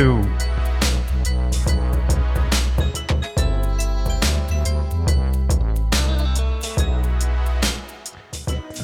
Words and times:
two. 0.00 0.22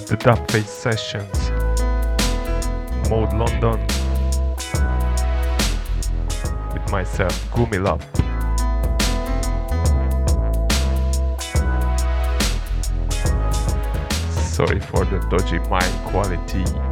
the 0.09 0.17
Dubface 0.19 0.67
Sessions. 0.67 1.51
Mode 3.09 3.33
London. 3.33 3.81
With 6.75 6.93
myself, 6.93 7.35
Gumi 7.51 7.83
Love. 7.83 8.05
Sorry 14.53 14.81
for 14.81 15.07
the 15.07 15.19
dodgy 15.31 15.61
mic 15.71 15.91
quality. 16.11 16.86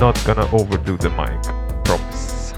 Not 0.00 0.24
gonna 0.24 0.48
overdo 0.54 0.96
the 0.96 1.10
mic, 1.10 1.42
promise. 1.84 2.54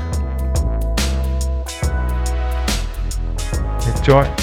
Enjoy. 3.99 4.42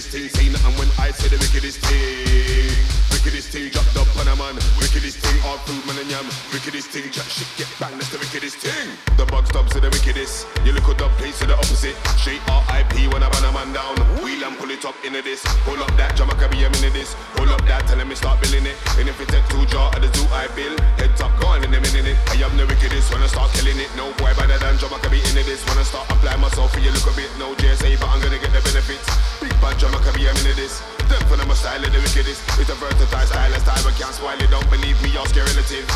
wickedest 0.00 0.34
thing 0.34 0.54
seen. 0.54 0.66
And 0.66 0.78
when 0.78 0.88
I 0.98 1.10
say 1.10 1.28
the 1.28 1.36
wickedest 1.36 1.78
thing 1.80 2.99
wickedest 3.20 3.52
thing, 3.52 3.68
drop 3.68 3.84
the 3.92 4.00
Panaman. 4.16 4.56
Wickedest 4.80 5.20
thing, 5.20 5.36
all 5.44 5.60
food, 5.68 5.84
man 5.84 6.00
and 6.00 6.08
yam. 6.08 6.24
Wickedest 6.52 6.88
thing, 6.88 7.04
jack 7.12 7.28
shit, 7.28 7.48
get 7.60 7.68
bang, 7.76 7.92
that's 8.00 8.08
the 8.08 8.16
wickedest 8.16 8.64
thing. 8.64 8.88
The 9.20 9.28
bug 9.28 9.44
stubs 9.44 9.76
are 9.76 9.84
the 9.84 9.92
wickedest. 9.92 10.48
You 10.64 10.72
look 10.72 10.88
at 10.88 10.96
the 10.96 11.08
place 11.20 11.36
to 11.40 11.46
the 11.46 11.52
opposite. 11.52 11.96
Straight 12.16 12.40
RIP 12.48 13.12
when 13.12 13.20
I 13.20 13.28
ban 13.28 13.44
a 13.44 13.52
man 13.52 13.68
down. 13.76 13.96
Wheel 14.24 14.40
and 14.40 14.56
pull 14.56 14.72
it 14.72 14.84
up 14.88 14.96
into 15.04 15.20
this. 15.20 15.44
Pull 15.68 15.76
up 15.84 15.92
that 16.00 16.16
drama, 16.16 16.32
can 16.40 16.48
be 16.48 16.64
a 16.64 16.70
minute 16.80 16.96
this. 16.96 17.12
Pull 17.36 17.50
up 17.52 17.60
that, 17.68 17.84
tell 17.84 18.00
me 18.00 18.16
start 18.16 18.40
building 18.40 18.64
it. 18.64 18.76
And 18.96 19.04
if 19.04 19.20
it 19.20 19.28
take 19.28 19.44
two 19.52 19.68
jar 19.68 19.92
at 19.92 20.00
the 20.00 20.08
zoo, 20.16 20.24
I 20.32 20.48
bill. 20.56 20.72
Head 20.96 21.12
top, 21.20 21.32
gone 21.44 21.60
in 21.60 21.76
a 21.76 21.80
minute. 21.80 22.16
I 22.32 22.40
am 22.40 22.56
the 22.56 22.64
wickedest 22.64 23.12
when 23.12 23.20
I 23.20 23.28
start 23.28 23.52
killing 23.52 23.76
it. 23.76 23.92
No 24.00 24.16
boy 24.16 24.32
better 24.32 24.56
than 24.56 24.80
drama, 24.80 24.96
can 25.04 25.12
be 25.12 25.20
into 25.20 25.44
this. 25.44 25.60
When 25.68 25.76
I 25.76 25.84
start 25.84 26.08
applying 26.08 26.40
myself 26.40 26.72
for 26.72 26.80
you, 26.80 26.88
look 26.88 27.04
a 27.04 27.12
bit. 27.12 27.28
No 27.36 27.52
JSA, 27.60 28.00
but 28.00 28.08
I'm 28.08 28.20
gonna 28.24 28.40
get 28.40 28.48
the 28.56 28.64
benefits. 28.64 29.04
Big 29.44 29.52
bad 29.60 29.76
drama, 29.76 30.00
can 30.00 30.16
be 30.16 30.24
a 30.24 30.32
minute 30.40 30.56
this 30.56 30.80
them 31.10 31.22
for 31.26 31.36
them 31.36 31.50
a 31.50 31.54
style 31.54 31.82
of 31.82 31.90
the 31.92 31.98
wickedest. 31.98 32.40
It's 32.58 32.70
a 32.70 32.74
versatile 32.78 33.26
style, 33.26 33.52
a 33.52 33.60
style 33.60 33.82
but 33.82 33.94
can't 33.98 34.14
spoil 34.14 34.38
it. 34.38 34.50
Don't 34.50 34.70
believe 34.70 34.96
me, 35.02 35.10
ask 35.18 35.34
your 35.34 35.44
relative. 35.44 35.86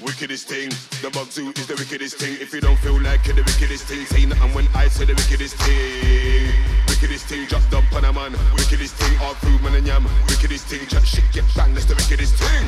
Wickedest 0.00 0.48
thing, 0.48 0.72
the 1.04 1.10
bug 1.12 1.28
zoo 1.28 1.52
is 1.52 1.66
the 1.66 1.76
wickedest 1.76 2.16
thing. 2.16 2.32
If 2.40 2.54
you 2.54 2.60
don't 2.60 2.78
feel 2.80 2.98
like 3.00 3.28
it, 3.28 3.36
the 3.36 3.44
wickedest 3.44 3.84
thing. 3.84 4.06
Say 4.06 4.24
nothing 4.24 4.54
when 4.54 4.66
I 4.74 4.88
say 4.88 5.04
the 5.04 5.12
wickedest 5.12 5.56
thing. 5.60 6.48
Wickedest 6.88 7.26
thing, 7.28 7.44
drop 7.46 7.62
dump 7.68 7.92
on 7.92 8.04
a 8.04 8.12
man. 8.12 8.32
Wickedest 8.56 8.96
thing, 8.96 9.20
all 9.20 9.34
food 9.44 9.60
man 9.62 9.74
and 9.76 9.86
yam. 9.86 10.08
Wickedest 10.28 10.66
thing, 10.72 10.88
just 10.88 11.06
shit, 11.06 11.24
get 11.32 11.44
bang, 11.54 11.74
that's 11.74 11.84
the 11.84 11.94
wickedest 11.94 12.34
thing. 12.40 12.64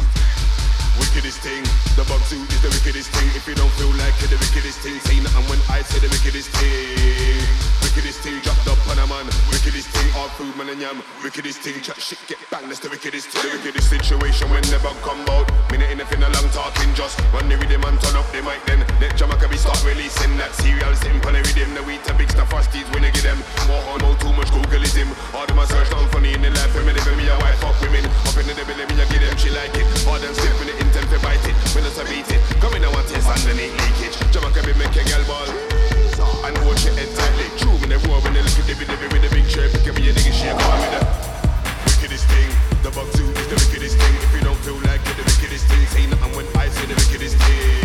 Wickedest 1.00 1.40
thing, 1.40 1.64
the 1.96 2.04
bug 2.04 2.20
suit 2.28 2.44
is 2.52 2.60
the 2.60 2.68
wickedest 2.68 3.08
thing. 3.16 3.28
If 3.32 3.48
you 3.48 3.54
don't 3.54 3.72
feel 3.80 3.92
like 3.96 4.12
it, 4.20 4.28
the 4.28 4.36
wickedest 4.36 4.84
thing. 4.84 5.00
Say 5.08 5.20
nothing 5.24 5.46
when 5.48 5.60
I 5.72 5.80
say 5.80 6.00
the 6.04 6.08
wickedest 6.12 6.52
thing. 6.52 7.40
Wickedest 7.80 8.20
thing, 8.20 8.36
drop 8.44 8.56
the 8.64 8.76
panaman. 8.84 9.28
Wickedest 9.48 9.88
thing, 9.88 10.08
all 10.16 10.28
food 10.36 10.52
man 10.56 10.68
and 10.68 10.80
yam. 10.80 11.02
Wickedest 11.24 11.60
thing, 11.60 11.80
chat 11.80 11.96
shit, 11.96 12.20
get 12.28 12.38
bang. 12.50 12.68
That's 12.68 12.80
the 12.80 12.88
wickedest 12.88 13.28
thing. 13.32 13.40
The 13.40 13.56
wickedest 13.56 13.88
situation 13.88 14.48
when 14.52 14.64
the 14.68 14.80
bug 14.84 14.96
come 15.00 15.24
out. 15.32 15.48
Minute 15.72 15.90
in 15.92 16.00
a 16.00 16.04
fin, 16.04 16.20
long 16.20 16.48
talking 16.52 16.92
just. 16.92 17.20
When 17.32 17.48
they 17.48 17.56
read 17.56 17.72
man 17.80 17.96
turn 17.96 18.16
up 18.16 18.28
the 18.32 18.44
mic 18.44 18.60
then. 18.68 18.84
Let 19.00 19.16
can 19.16 19.50
be 19.50 19.56
start 19.56 19.80
releasing 19.84 20.36
that 20.38 20.52
serial 20.60 20.94
simple 20.96 21.34
and 21.34 21.44
rhythm. 21.46 21.74
The 21.74 21.82
wheat 21.82 22.04
and 22.08 22.16
big 22.16 22.30
stuff, 22.30 22.48
frosties 22.52 22.86
when 22.92 23.02
they 23.02 23.10
get 23.10 23.24
them. 23.24 23.40
More 23.66 23.82
on, 23.92 24.02
all 24.04 24.14
too 24.16 24.32
much 24.32 24.48
Googleism. 24.54 25.08
All 25.34 25.46
them 25.46 25.58
I 25.58 25.64
search, 25.66 25.90
done 25.90 26.08
funny 26.08 26.32
in 26.32 26.42
the 26.42 26.50
life. 26.50 26.74
Women, 26.74 26.94
me 26.94 27.12
me, 27.16 27.28
a 27.28 27.36
wife, 27.40 27.58
fuck 27.58 27.76
women. 27.80 28.04
Up 28.28 28.36
in 28.36 28.46
the 28.46 28.64
belly, 28.64 28.86
me 28.86 28.94
a 29.00 29.04
give 29.10 29.20
them, 29.20 29.36
she 29.36 29.50
like 29.50 29.74
it. 29.74 29.86
All 30.06 30.18
them 30.18 30.32
stiff 30.34 30.60
in 30.62 30.66
the 30.70 30.81
intend 30.82 31.08
to 31.10 31.18
bite 31.22 31.44
it, 31.46 31.56
will. 31.74 31.86
Come 32.60 32.74
in, 32.74 32.84
I 32.84 32.90
want 32.90 33.06
taste 33.08 33.28
underneath 33.30 33.74
leakage. 33.78 34.16
Jump 34.34 34.50
can 34.54 34.64
be 34.66 34.74
make 34.74 34.94
girl 34.94 35.24
ball. 35.30 35.48
And 36.46 36.54
watch 36.66 36.84
your 36.84 36.94
head. 36.94 37.08
True, 37.58 37.76
when 37.78 37.88
they 37.88 38.00
war, 38.08 38.20
when 38.22 38.34
they 38.34 38.42
look 38.42 38.58
at 38.58 38.66
the 38.66 38.74
baby 38.74 39.06
with 39.12 39.26
a 39.26 39.30
big 39.30 39.46
chair, 39.48 39.68
pick 39.70 39.86
up 39.86 39.98
your 39.98 40.14
nigga 40.14 40.32
shit. 40.32 40.54
Call 40.58 40.78
me 40.78 40.88
the 40.90 41.00
wickedest 41.86 42.26
thing. 42.26 42.50
The 42.82 42.90
bug 42.90 43.08
two 43.12 43.26
the 43.30 43.56
wickedest 43.62 43.96
thing. 43.98 44.14
If 44.22 44.34
you 44.34 44.42
don't 44.42 44.58
feel 44.66 44.78
like 44.88 45.02
it, 45.06 45.16
the 45.16 45.24
wickedest 45.24 45.66
thing. 45.66 45.86
Say 45.86 46.06
nothing 46.06 46.34
when 46.36 46.46
I 46.56 46.68
say 46.68 46.86
the 46.86 46.94
wickedest 46.94 47.36
thing. 47.36 47.81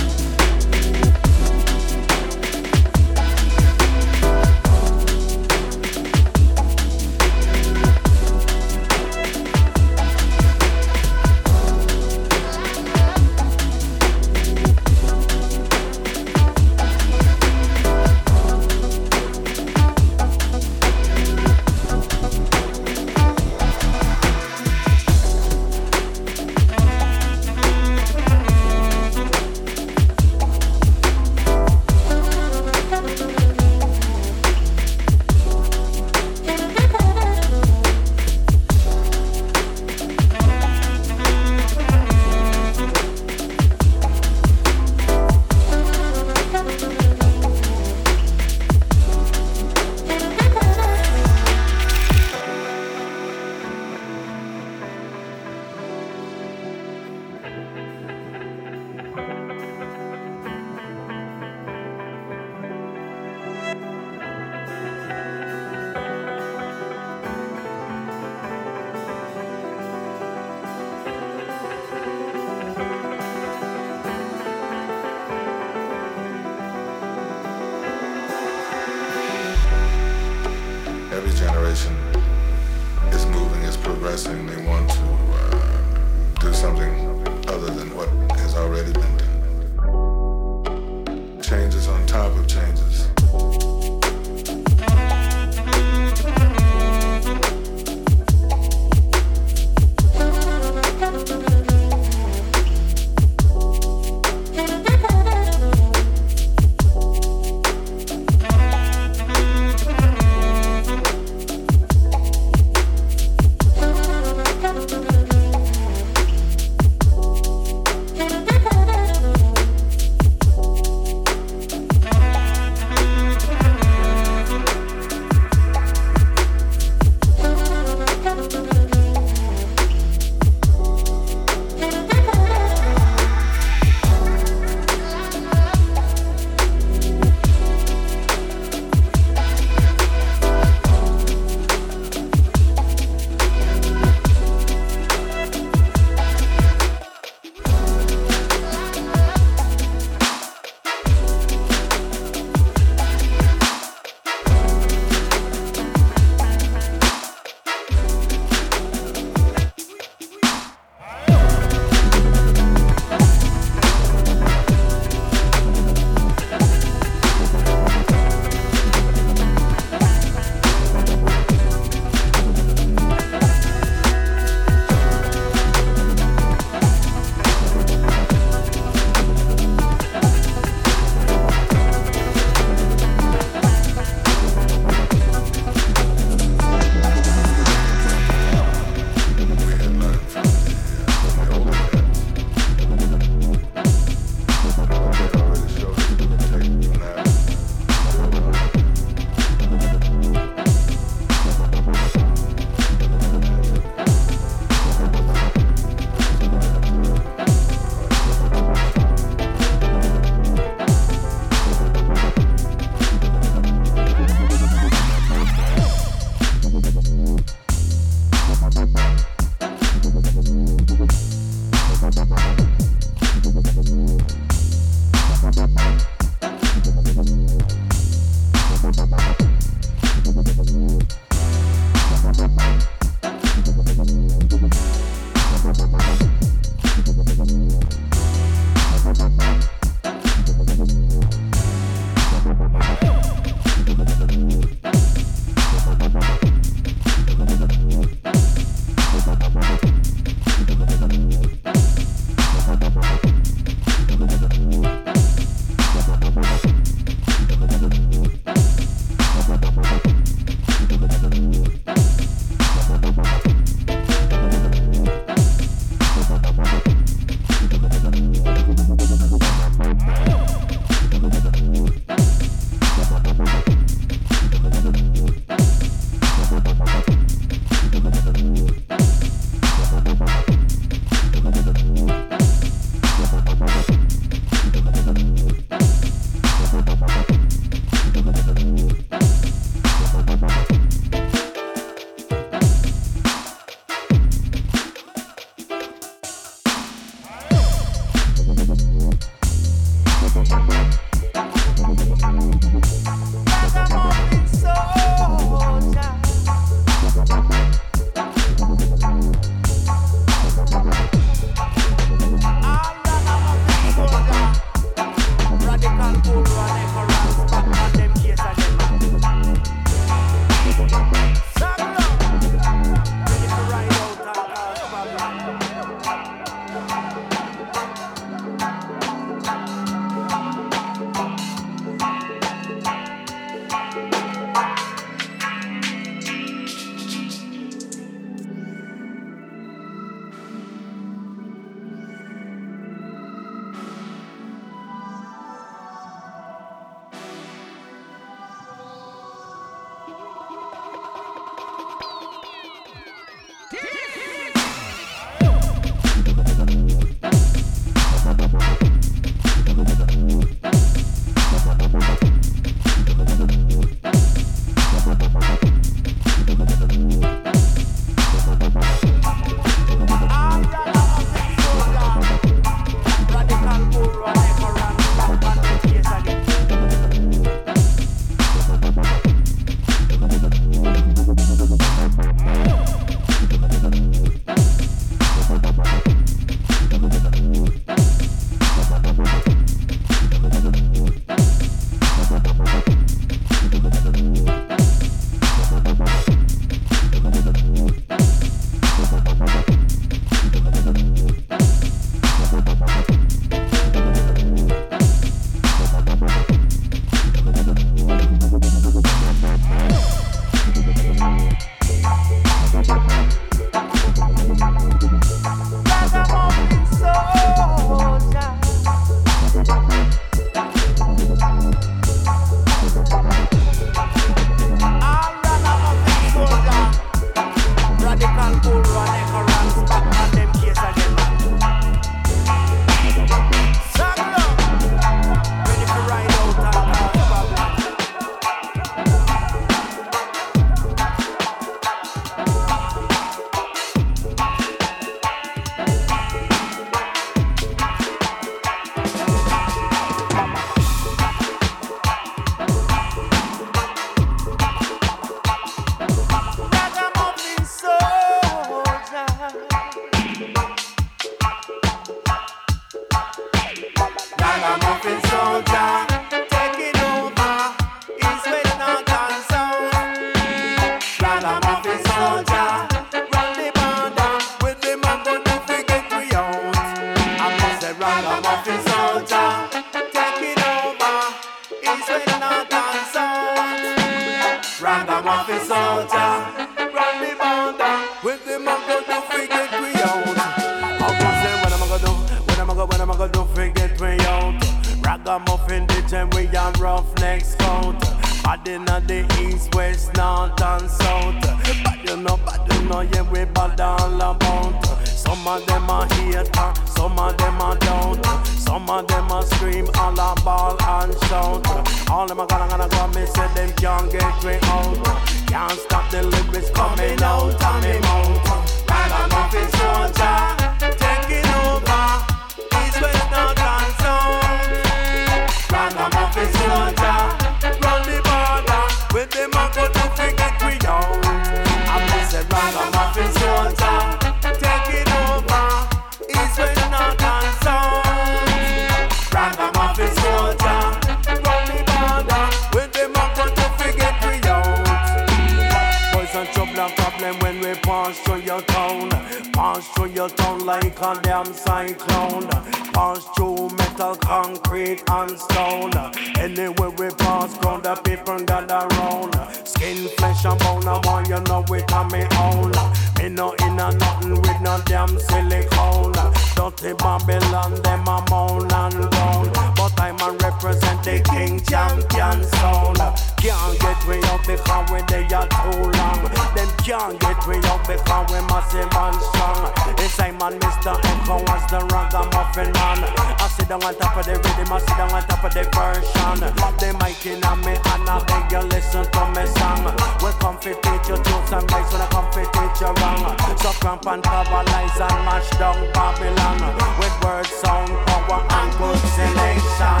Pass 549.84 549.96
through 549.96 550.12
your 550.12 550.28
town 550.30 550.64
like 550.64 550.98
a 550.98 551.20
damn 551.22 551.52
cyclone. 551.52 552.48
Pass 552.94 553.26
through 553.36 553.68
metal, 553.76 554.14
concrete 554.16 555.02
and 555.10 555.38
stone. 555.38 555.92
Anywhere 556.38 556.90
we 556.90 557.10
pass, 557.10 557.54
ground 557.58 557.82
the 557.82 557.94
people 557.96 558.42
gather 558.44 558.86
round. 558.96 559.34
Skin, 559.68 560.08
flesh 560.16 560.44
and 560.46 560.58
bone, 560.60 560.88
and 560.88 561.04
more 561.04 561.22
you 561.24 561.40
know 561.44 561.64
it 561.68 561.92
on 561.92 562.10
me 562.10 562.24
own. 562.38 562.72
Me 563.18 563.28
no 563.28 563.52
in 563.52 563.78
a 563.78 563.92
nothing 563.92 564.40
with 564.40 564.60
no 564.62 564.80
damn 564.86 565.18
silicone. 565.18 566.12
Dirty 566.56 566.94
Babylon, 566.94 567.82
them 567.82 568.08
a 568.08 568.24
moan 568.30 568.72
and 568.72 568.94
groan. 568.94 569.52
But 569.76 570.00
I'm 570.00 570.18
a 570.20 570.32
represent 570.38 571.04
the 571.04 571.20
king 571.28 571.60
champion 571.60 572.42
sound. 572.44 573.33
Can't 573.44 573.78
get 573.78 574.00
way 574.08 574.20
up 574.32 574.40
because 574.46 574.88
we 574.88 575.04
they 575.04 575.28
are 575.28 575.44
too 575.44 575.76
long. 575.76 576.20
Them 576.56 576.70
can't 576.80 577.20
get 577.20 577.46
way 577.46 577.60
up 577.68 577.84
because 577.84 578.24
we 578.32 578.40
massive 578.48 578.88
and 578.88 579.20
strong. 579.20 579.68
It's 580.00 580.18
I'm 580.18 580.40
on 580.40 580.56
Mr. 580.56 580.96
Echo 581.04 581.36
as 581.52 581.68
the 581.68 581.84
ragamuffin 581.92 582.72
man. 582.72 583.04
I 583.04 583.46
sit 583.52 583.68
down 583.68 583.84
on 583.84 583.94
top 584.00 584.16
of 584.16 584.24
the 584.24 584.40
rhythm, 584.40 584.72
I 584.72 584.78
sit 584.80 584.96
down 584.96 585.12
on 585.12 585.22
top 585.28 585.44
of 585.44 585.52
the 585.52 585.60
version. 585.76 586.40
They 586.80 586.96
mic 586.96 587.20
in 587.28 587.44
on 587.44 587.60
me 587.60 587.76
and 587.76 588.08
I 588.08 588.24
beg 588.24 588.48
you 588.48 588.64
listen 588.64 589.04
to 589.12 589.22
me 589.36 589.44
song. 589.60 589.92
We 590.24 590.32
come 590.40 590.56
fit 590.56 590.80
teach 590.80 591.12
you 591.12 591.20
truths 591.20 591.52
and 591.52 591.68
rights 591.68 591.92
when 591.92 592.00
I 592.00 592.08
come 592.08 592.32
fit 592.32 592.48
teach 592.48 592.80
you 592.80 592.96
wrong. 592.96 593.28
So 593.60 593.76
cramp 593.76 594.08
and 594.08 594.24
paralyze 594.24 594.96
and 594.96 595.20
mash 595.28 595.52
down 595.60 595.84
Babylon 595.92 596.64
with 596.96 597.12
words, 597.20 597.52
sound, 597.60 597.92
power 598.08 598.40
and 598.40 598.72
good 598.80 599.00
selection. 599.12 600.00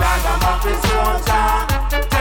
Ragamuffin 0.00 0.80
soldier 0.88 2.19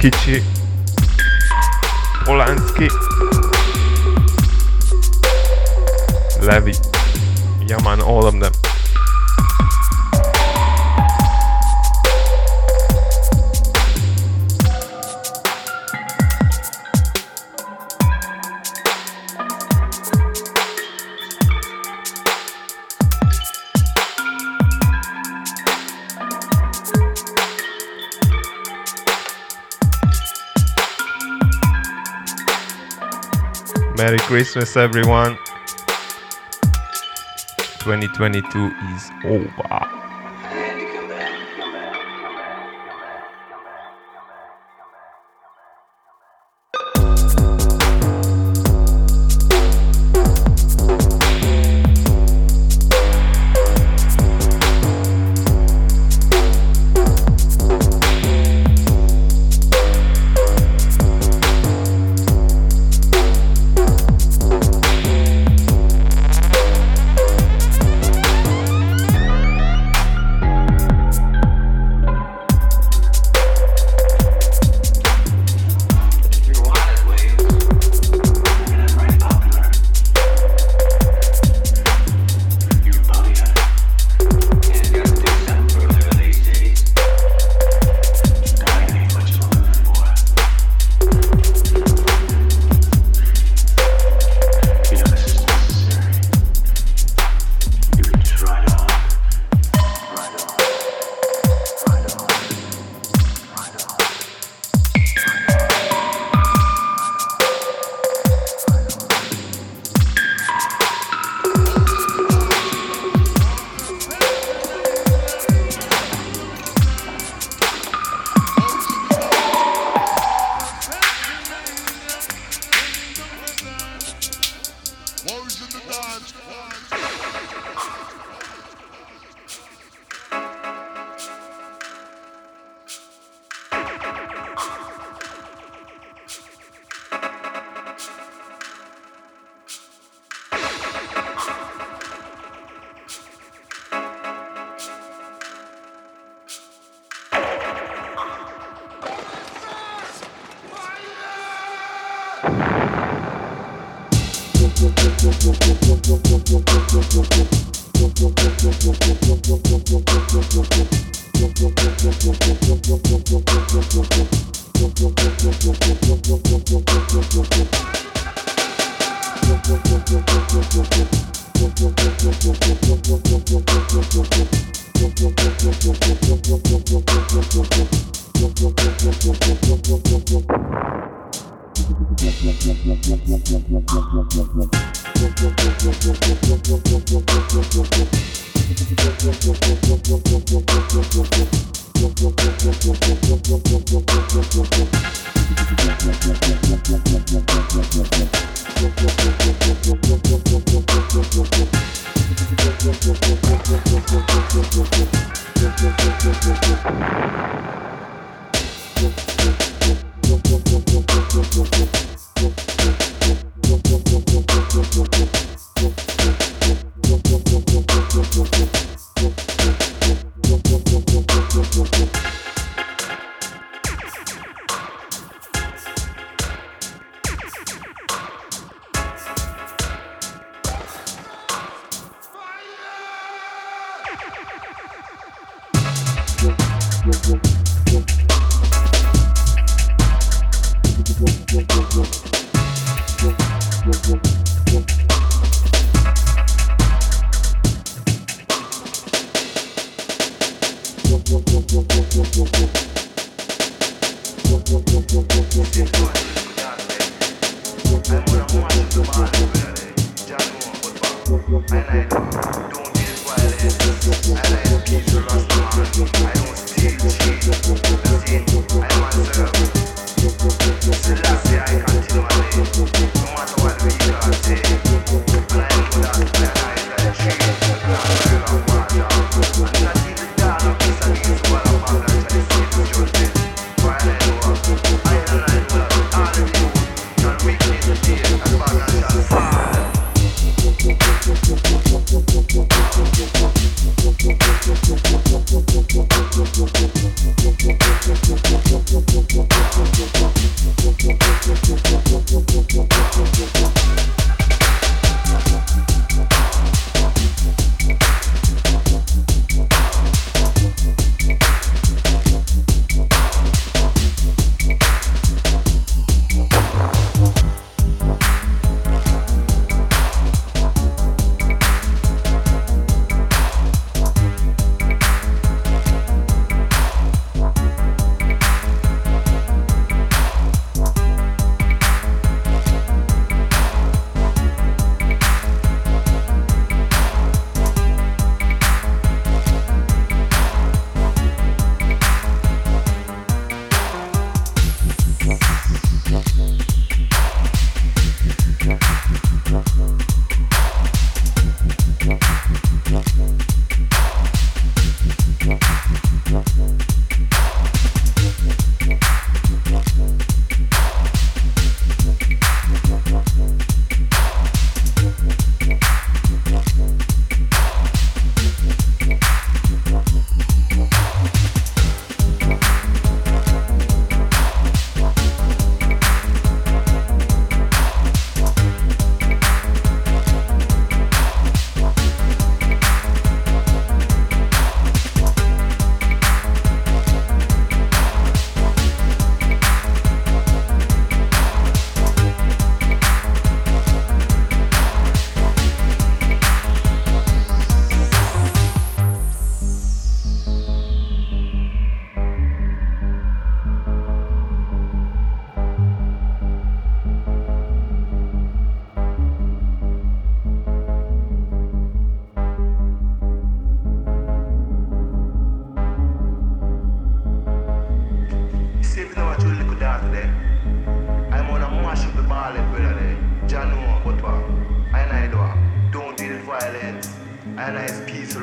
Kichi, 0.00 0.42
Polanski, 2.24 2.88
Levy, 6.40 6.72
yeah 7.66 7.76
man, 7.84 8.00
all 8.00 8.26
of 8.26 8.40
them. 8.40 8.59
Christmas, 34.40 34.74
everyone. 34.74 35.36
2022 37.84 38.72
is 38.94 39.10
over. 39.26 39.89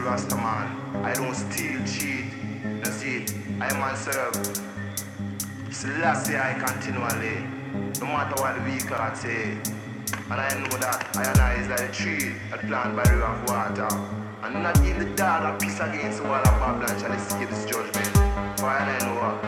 Rasta 0.08 0.38
man. 0.38 1.04
I 1.04 1.14
don't 1.16 1.36
steal, 1.36 1.84
cheat. 1.86 2.32
You 2.64 2.92
see, 2.94 3.26
I 3.60 3.68
am 3.74 3.98
serve. 3.98 4.36
Selassie 5.70 6.38
I 6.38 6.54
continually. 6.54 7.44
No 8.00 8.06
matter 8.06 8.42
what 8.42 8.56
the 8.56 8.62
weak 8.64 8.88
heart 8.88 9.18
say. 9.18 9.58
And 10.32 10.40
I 10.40 10.48
know 10.60 10.78
that 10.78 11.12
I 11.18 11.24
and 11.30 11.40
I 11.42 11.54
is 11.56 11.68
like 11.68 11.90
a 11.90 11.92
tree 11.92 12.32
that 12.50 12.62
planted 12.62 12.96
by 12.96 13.04
the 13.04 13.16
river 13.16 13.26
of 13.26 13.50
water. 13.50 13.90
And 14.44 14.64
not 14.64 14.78
in 14.80 14.98
the 14.98 15.14
dark 15.16 15.44
that 15.44 15.60
peace 15.60 15.82
against 15.82 16.24
the 16.24 16.30
wall 16.30 16.40
of 16.40 16.56
Babylon 16.58 16.98
shall 17.02 17.12
escape 17.12 17.50
this 17.50 17.66
judgment. 17.66 18.08
For 18.58 18.68
I 18.68 19.00
know 19.00 19.20
I 19.20 19.47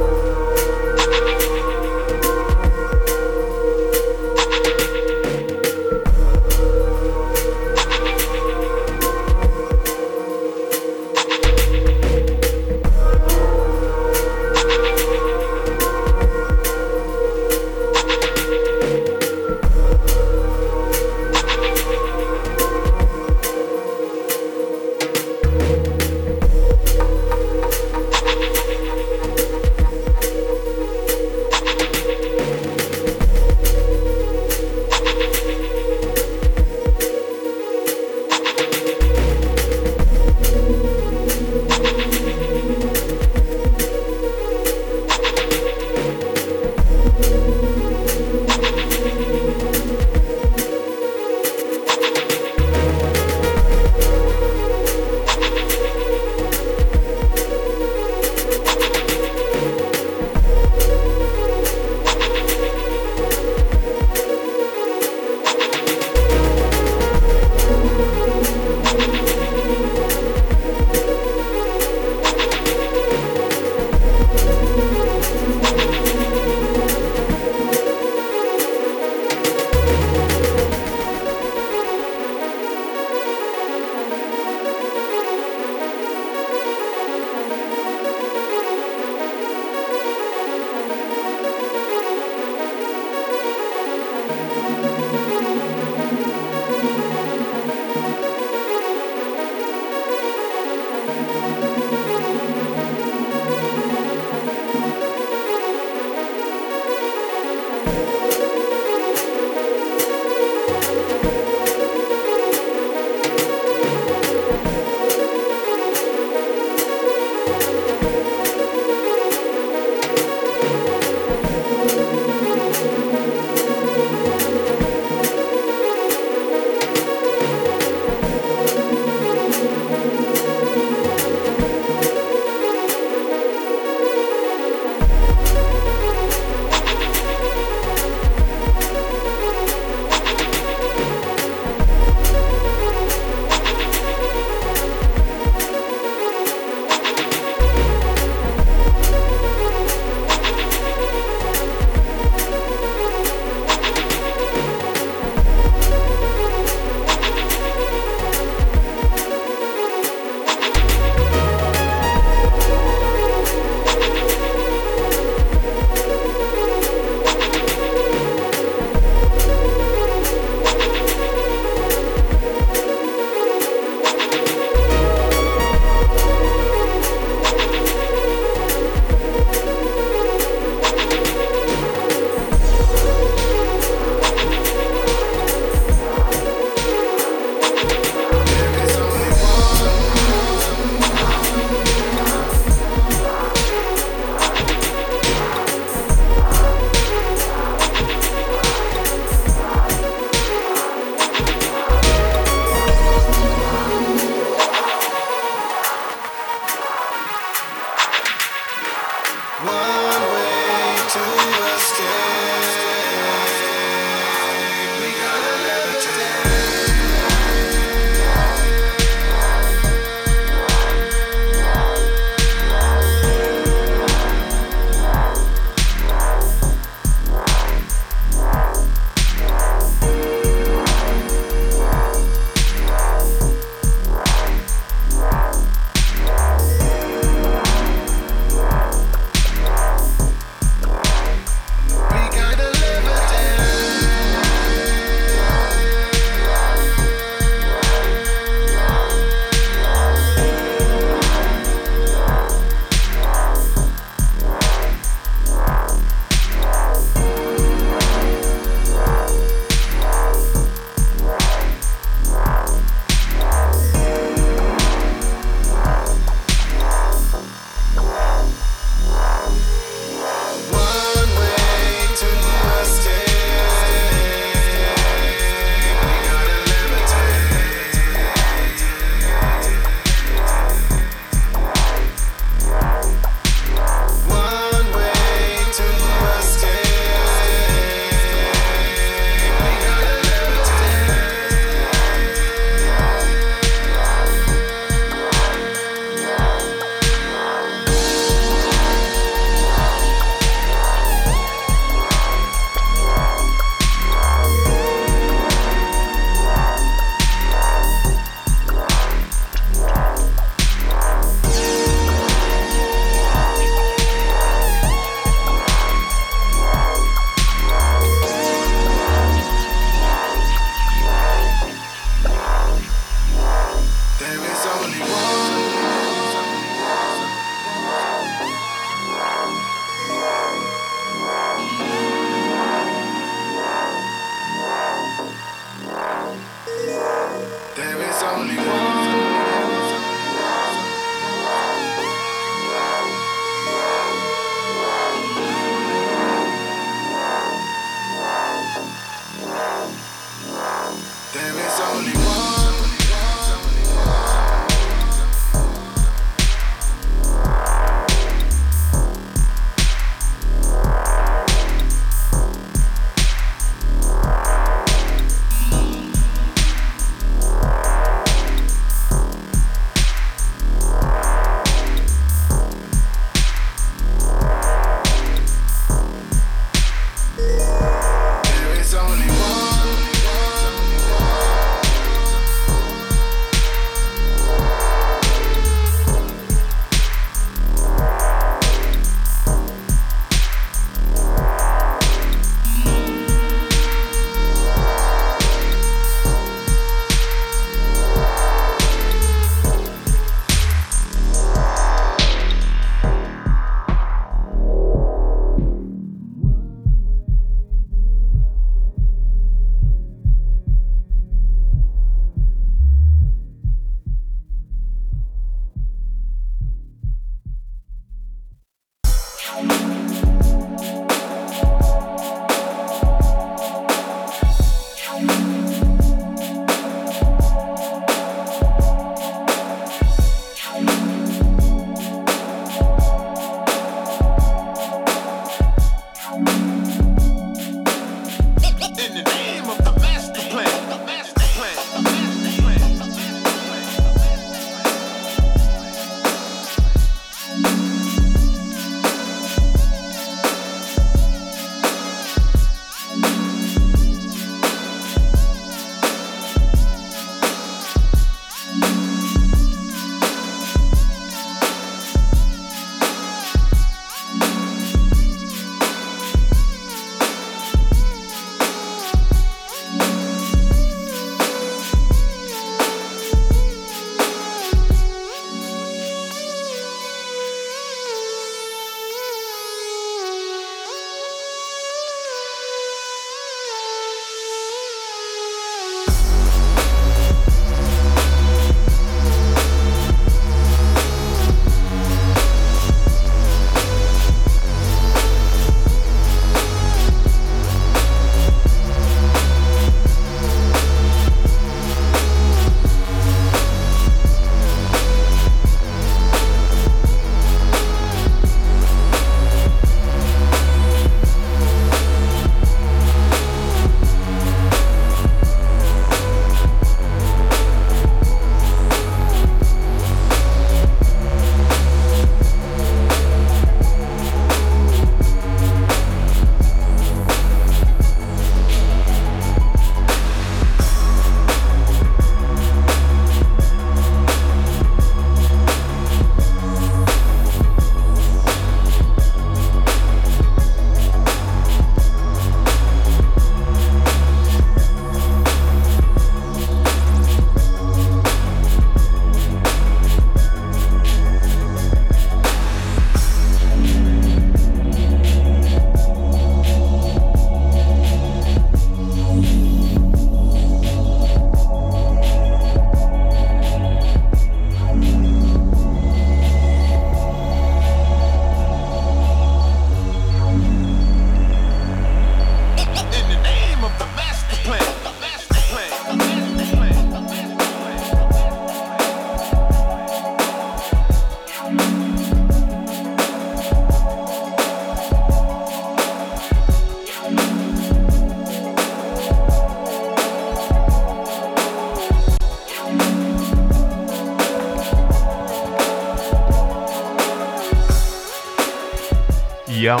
Yep. 599.70 600.00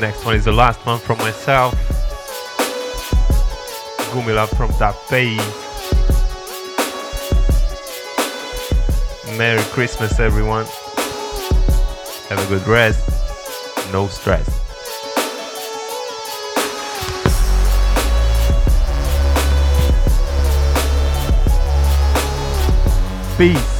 Next 0.00 0.24
one 0.24 0.36
is 0.36 0.46
the 0.46 0.52
last 0.52 0.84
one 0.86 0.98
from 0.98 1.18
myself. 1.18 1.74
Gumila 4.10 4.48
from 4.56 4.70
that 4.78 4.94
phase. 5.06 5.38
Merry 9.36 9.62
Christmas, 9.64 10.18
everyone. 10.18 10.64
Have 12.30 12.42
a 12.42 12.48
good 12.48 12.66
rest. 12.66 13.06
No 13.92 14.08
stress. 14.08 14.48
Peace. 23.36 23.71